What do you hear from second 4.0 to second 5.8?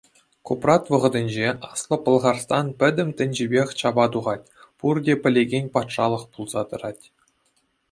тухать, пурте пӗлекен